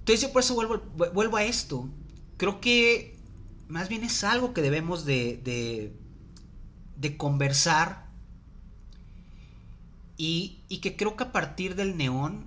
[0.00, 1.88] Entonces yo por eso vuelvo, a esto.
[2.36, 3.16] Creo que
[3.68, 5.92] más bien es algo que debemos de, de,
[6.96, 8.03] de conversar
[10.16, 12.46] y, que creo que a partir del neón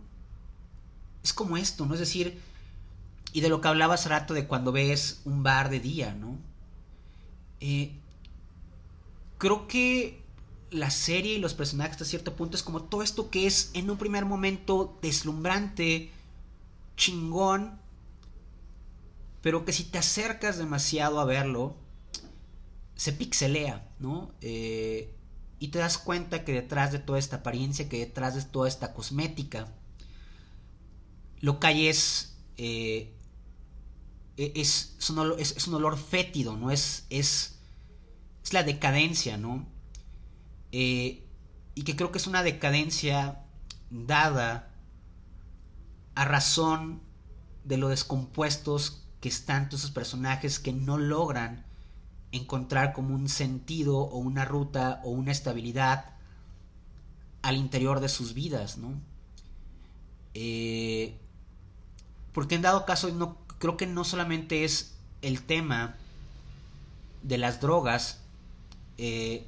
[1.24, 1.94] es como esto, ¿no?
[1.94, 2.42] Es decir,
[3.34, 6.38] y de lo que hablaba hace rato de cuando ves un bar de día, ¿no?
[7.60, 7.92] Eh,
[9.38, 10.22] creo que
[10.70, 13.90] la serie y los personajes hasta cierto punto es como todo esto que es en
[13.90, 16.12] un primer momento deslumbrante,
[16.96, 17.80] chingón,
[19.42, 21.76] pero que si te acercas demasiado a verlo,
[22.96, 24.32] se pixelea, ¿no?
[24.42, 25.14] Eh,
[25.60, 28.94] y te das cuenta que detrás de toda esta apariencia, que detrás de toda esta
[28.94, 29.74] cosmética,
[31.40, 33.14] lo que hay es, eh,
[34.38, 35.20] e-, es, un
[35.76, 36.72] olor, fétido, ¿no?
[36.72, 37.60] Es, es,
[38.44, 39.68] es la decadencia, ¿no?
[40.72, 41.24] Eh,
[41.76, 43.44] y que creo que es una decadencia
[43.90, 44.74] dada
[46.16, 47.02] a razón
[47.64, 51.67] de lo descompuestos que están todos esos personajes que no logran
[52.38, 56.06] encontrar como un sentido o una ruta o una estabilidad
[57.42, 58.94] al interior de sus vidas, ¿no?
[60.34, 61.16] Eh,
[62.34, 65.96] porque en dado caso no creo que no solamente es el tema
[67.24, 68.20] de las drogas
[68.98, 69.48] eh,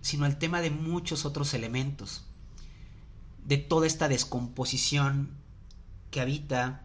[0.00, 2.24] sino el tema de muchos otros elementos,
[3.46, 5.30] de toda esta descomposición
[6.10, 6.82] que habita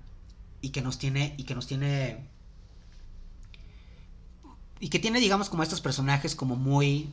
[0.61, 2.29] y que nos tiene y que nos tiene
[4.79, 7.09] y que tiene digamos como estos personajes como muy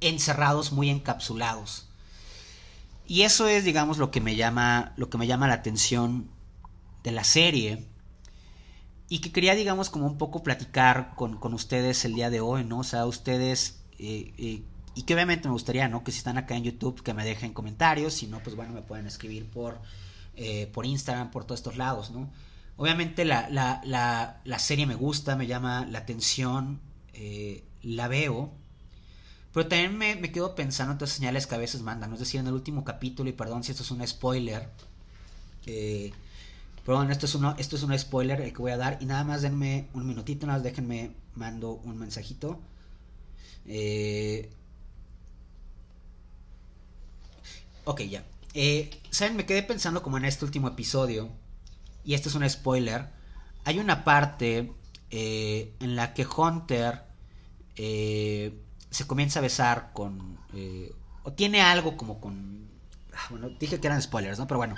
[0.00, 1.88] encerrados, muy encapsulados.
[3.06, 6.28] Y eso es digamos lo que me llama lo que me llama la atención
[7.02, 7.86] de la serie
[9.08, 12.64] y que quería digamos como un poco platicar con, con ustedes el día de hoy,
[12.64, 12.78] ¿no?
[12.78, 14.62] O sea, ustedes eh, eh,
[14.94, 16.02] y que obviamente me gustaría, ¿no?
[16.04, 18.14] Que si están acá en YouTube, que me dejen comentarios.
[18.14, 19.80] Si no, pues bueno, me pueden escribir por,
[20.36, 22.30] eh, por Instagram, por todos estos lados, ¿no?
[22.82, 26.80] Obviamente la, la, la, la serie me gusta, me llama la atención,
[27.14, 28.52] eh, la veo.
[29.52, 32.12] Pero también me, me, quedo pensando en otras señales que a veces mandan.
[32.12, 34.68] Es decir, en el último capítulo, y perdón si esto es un spoiler.
[35.66, 36.12] Eh,
[36.86, 38.98] perdón, esto es, uno, esto es un spoiler que voy a dar.
[39.02, 42.60] Y nada más denme un minutito, nada más déjenme, mando un mensajito.
[43.66, 44.50] Eh,
[47.84, 48.24] Ok, ya.
[48.54, 51.30] Eh, Saben, me quedé pensando como en este último episodio,
[52.04, 53.08] y este es un spoiler,
[53.64, 54.72] hay una parte
[55.10, 57.02] eh, en la que Hunter
[57.76, 58.54] eh,
[58.90, 60.38] se comienza a besar con...
[60.54, 60.94] Eh,
[61.24, 62.68] o tiene algo como con...
[63.14, 64.46] Ah, bueno, dije que eran spoilers, ¿no?
[64.46, 64.76] Pero bueno.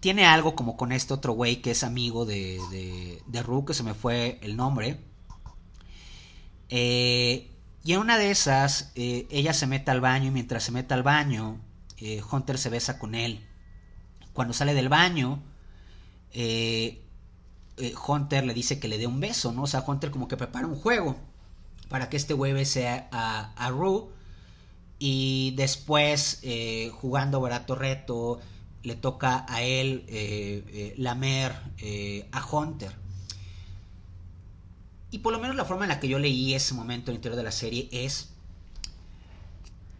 [0.00, 3.74] Tiene algo como con este otro güey que es amigo de, de, de Ru, que
[3.74, 5.00] se me fue el nombre.
[6.70, 11.02] Y en una de esas, ella se mete al baño y mientras se mete al
[11.02, 11.60] baño,
[12.30, 13.47] Hunter se besa con él.
[14.32, 15.42] Cuando sale del baño,
[16.32, 17.02] eh,
[17.76, 19.62] eh, Hunter le dice que le dé un beso, ¿no?
[19.62, 21.16] O sea, Hunter como que prepara un juego
[21.88, 24.08] para que este güey bese a, a, Rue.
[24.98, 28.40] Y después, eh, jugando barato reto,
[28.82, 30.04] le toca a él
[30.96, 31.52] lamer
[32.32, 32.94] a Hunter.
[35.10, 37.18] Y por lo menos la forma en la que yo leí ese momento en el
[37.18, 38.30] interior de la serie es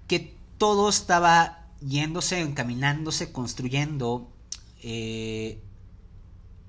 [0.06, 4.28] que todo estaba yéndose, encaminándose, construyendo
[4.82, 5.60] eh,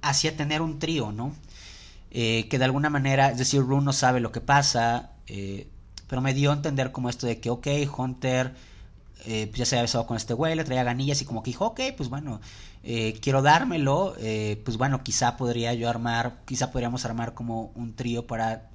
[0.01, 1.36] hacia tener un trío, ¿no?
[2.12, 5.68] Eh, que de alguna manera, es decir, Rune no sabe lo que pasa, eh,
[6.07, 8.55] pero me dio a entender como esto de que, ok, Hunter
[9.26, 11.51] eh, pues ya se había besado con este güey, le traía ganillas y como que
[11.51, 12.41] dijo, ok, pues bueno,
[13.22, 14.16] quiero dármelo,
[14.64, 18.70] pues bueno, quizá podría yo armar, quizá podríamos armar como un trío para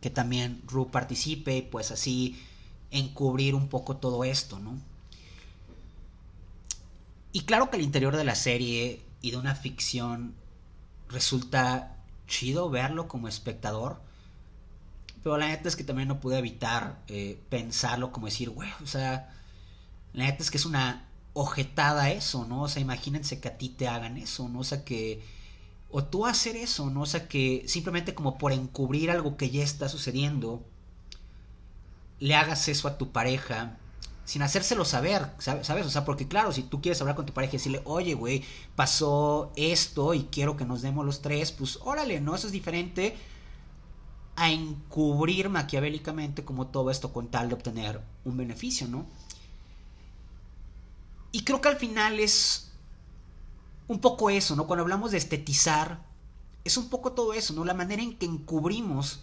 [0.00, 2.38] que también Ru participe pues así
[2.90, 4.78] encubrir un poco todo esto, ¿no?
[7.32, 10.34] Y claro que el interior de la serie y de una ficción
[11.08, 14.00] resulta chido verlo como espectador.
[15.22, 18.86] Pero la neta es que también no pude evitar eh, pensarlo como decir, güey, o
[18.86, 19.34] sea,
[20.12, 22.62] la neta es que es una ojetada eso, ¿no?
[22.62, 24.60] O sea, imagínense que a ti te hagan eso, ¿no?
[24.60, 25.22] O sea, que...
[25.90, 27.02] O tú hacer eso, ¿no?
[27.02, 30.62] O sea, que simplemente como por encubrir algo que ya está sucediendo,
[32.20, 33.78] le hagas eso a tu pareja
[34.28, 35.86] sin hacérselo saber, ¿sabes?
[35.86, 38.44] O sea, porque claro, si tú quieres hablar con tu pareja y decirle, oye, güey,
[38.76, 42.34] pasó esto y quiero que nos demos los tres, pues órale, ¿no?
[42.34, 43.16] Eso es diferente
[44.36, 49.06] a encubrir maquiavélicamente como todo esto con tal de obtener un beneficio, ¿no?
[51.32, 52.70] Y creo que al final es
[53.86, 54.66] un poco eso, ¿no?
[54.66, 56.04] Cuando hablamos de estetizar,
[56.64, 57.64] es un poco todo eso, ¿no?
[57.64, 59.20] La manera en que encubrimos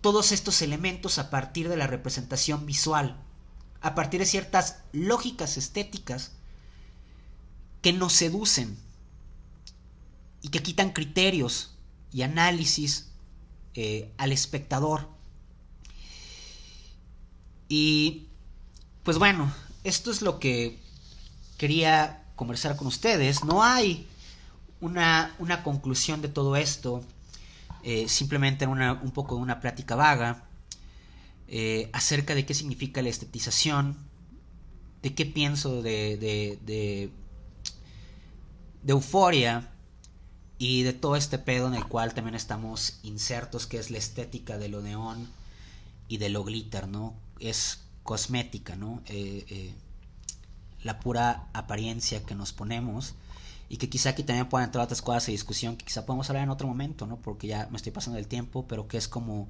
[0.00, 3.20] todos estos elementos a partir de la representación visual,
[3.84, 6.32] a partir de ciertas lógicas estéticas
[7.82, 8.78] que nos seducen
[10.40, 11.74] y que quitan criterios
[12.10, 13.10] y análisis
[13.74, 15.06] eh, al espectador.
[17.68, 18.28] Y
[19.02, 19.54] pues bueno,
[19.84, 20.80] esto es lo que
[21.58, 23.44] quería conversar con ustedes.
[23.44, 24.08] No hay
[24.80, 27.04] una, una conclusión de todo esto,
[27.82, 30.43] eh, simplemente una, un poco de una plática vaga
[31.48, 33.96] eh, acerca de qué significa la estetización,
[35.02, 37.10] de qué pienso de, de, de,
[38.82, 39.70] de euforia
[40.58, 44.56] y de todo este pedo en el cual también estamos insertos, que es la estética
[44.56, 45.28] de lo neón
[46.08, 47.14] y de lo glitter, ¿no?
[47.40, 49.02] Es cosmética, ¿no?
[49.06, 49.74] Eh, eh,
[50.82, 53.14] la pura apariencia que nos ponemos
[53.68, 56.44] y que quizá aquí también puedan entrar otras cosas de discusión que quizá podemos hablar
[56.44, 57.16] en otro momento, ¿no?
[57.16, 59.48] Porque ya me estoy pasando el tiempo, pero que es como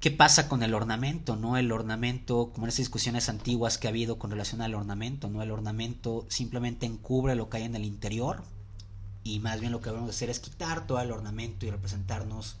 [0.00, 1.56] qué pasa con el ornamento, ¿no?
[1.56, 5.42] El ornamento, como en esas discusiones antiguas que ha habido con relación al ornamento, ¿no?
[5.42, 8.42] El ornamento simplemente encubre lo que hay en el interior
[9.24, 12.56] y más bien lo que debemos hacer es quitar todo el ornamento y representarnos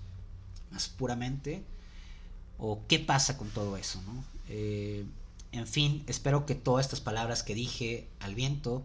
[0.72, 1.62] más puramente
[2.58, 4.24] o qué pasa con todo eso, ¿no?
[4.48, 5.04] Eh,
[5.52, 8.84] en fin, espero que todas estas palabras que dije al viento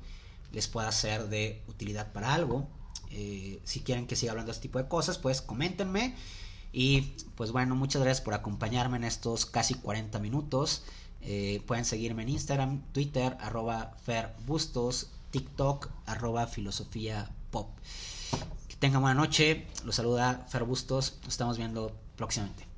[0.52, 2.68] les pueda ser de utilidad para algo.
[3.10, 6.16] Eh, si quieren que siga hablando de este tipo de cosas, pues coméntenme.
[6.74, 7.02] Y
[7.36, 10.84] pues bueno, muchas gracias por acompañarme en estos casi 40 minutos.
[11.22, 17.70] Eh, pueden seguirme en Instagram, Twitter, arroba ferbustos, TikTok, arroba filosofía pop.
[18.68, 22.71] Que tengan buena noche, los saluda Fer Bustos, nos estamos viendo próximamente.